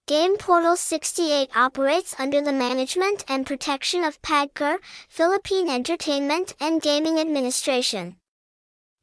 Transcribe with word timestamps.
Game 0.09 0.39
Portal 0.39 0.75
68 0.75 1.51
operates 1.55 2.19
under 2.19 2.41
the 2.41 2.51
management 2.51 3.27
and 3.29 3.45
protection 3.45 4.05
of 4.05 4.23
PAGCOR, 4.23 4.79
Philippine 5.07 5.69
Entertainment 5.69 6.55
and 6.59 6.81
Gaming 6.81 7.21
Administration. 7.21 8.18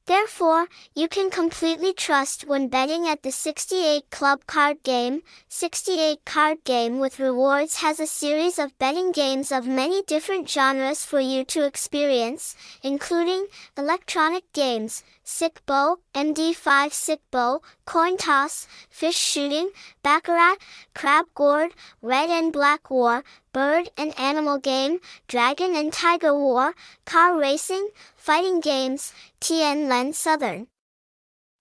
Therefore, 0.08 0.68
you 0.94 1.08
can 1.08 1.32
completely 1.32 1.92
trust 1.92 2.46
when 2.46 2.68
betting 2.68 3.08
at 3.08 3.24
the 3.24 3.32
68 3.32 4.12
Club 4.12 4.46
card 4.46 4.84
game. 4.84 5.24
68 5.50 6.24
card 6.26 6.64
game 6.64 7.00
with 7.00 7.20
rewards 7.20 7.78
has 7.78 8.00
a 8.00 8.06
series 8.06 8.60
of 8.60 8.78
betting 8.78 9.12
games 9.12 9.52
of 9.52 9.66
many 9.66 10.04
different 10.04 10.48
genres 10.48 11.04
for 11.04 11.20
you 11.20 11.44
to 11.46 11.66
experience, 11.66 12.56
including 12.84 13.48
electronic 13.76 14.44
games, 14.54 15.04
Sic 15.24 15.66
Bo, 15.66 15.98
MD5 16.14 16.94
Sic 16.94 17.20
Bo, 17.32 17.64
Coin 17.86 18.16
Toss, 18.16 18.68
Fish 18.92 19.18
Shooting, 19.18 19.72
Baccarat, 20.04 20.58
Crab 20.94 21.26
Gourd, 21.34 21.72
Red 22.04 22.30
and 22.30 22.54
Black 22.54 22.92
War, 22.92 23.24
Bird 23.56 23.90
and 23.96 24.14
Animal 24.20 24.58
Game, 24.58 25.00
Dragon 25.30 25.78
and 25.78 25.94
Tiger 25.94 26.38
War, 26.38 26.76
Car 27.06 27.40
Racing, 27.40 27.88
Fighting 28.18 28.60
Games, 28.60 29.14
Tien 29.40 29.88
Len 29.88 30.12
Southern. 30.12 30.68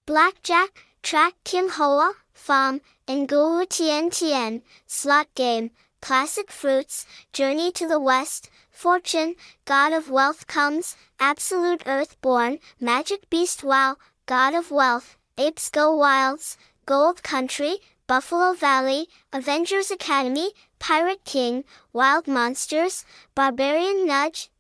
Blackjack, 0.05 0.71
Trac 1.05 1.34
Kim 1.44 1.69
Hoa, 1.69 2.15
Phỏm, 2.34 2.81
and 3.06 3.28
Gu 3.28 3.65
Tien 3.66 4.10
Tien, 4.10 4.62
Slot 4.88 5.28
Game, 5.37 5.71
Classic 6.03 6.50
Fruits, 6.50 7.06
Journey 7.32 7.71
to 7.71 7.87
the 7.87 8.00
West, 8.00 8.50
Fortune, 8.72 9.37
God 9.65 9.93
of 9.93 10.11
Wealth 10.11 10.49
Comes, 10.49 10.97
Absolute 11.21 11.84
Earthborn, 11.87 12.59
Magic 12.81 13.31
Beast 13.31 13.62
Wow, 13.62 13.99
God 14.26 14.53
of 14.53 14.72
Wealth, 14.72 15.16
Apes 15.38 15.71
Go 15.71 15.94
Wilds, 15.94 16.59
Gold 16.87 17.22
Country, 17.22 17.78
Buffalo 18.09 18.53
Valley, 18.53 19.09
Avengers 19.32 19.91
Academy, 19.93 20.50
Pirate 20.87 21.25
King, 21.25 21.65
Wild 21.95 22.28
Monsters, 22.28 23.06
Barbarian 23.34 24.06
Nudge. 24.06 24.50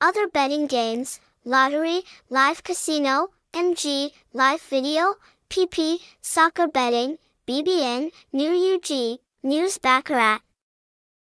Other 0.00 0.28
betting 0.28 0.68
games, 0.68 1.18
lottery, 1.44 2.02
live 2.30 2.62
casino, 2.62 3.30
MG, 3.52 4.12
live 4.32 4.62
video, 4.62 5.16
PP, 5.50 5.98
soccer 6.20 6.68
betting, 6.68 7.18
BBN, 7.48 8.12
New 8.32 8.52
UG, 8.54 9.18
News 9.42 9.78
Baccarat, 9.78 10.42